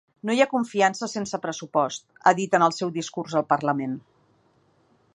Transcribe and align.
No 0.27 0.35
hi 0.35 0.39
ha 0.43 0.47
confiança 0.53 1.09
sense 1.11 1.39
pressupost, 1.43 2.05
ha 2.31 2.35
dit 2.41 2.59
en 2.61 2.67
el 2.69 2.75
seu 2.81 2.95
discurs 2.99 3.39
al 3.43 3.49
parlament. 3.55 3.97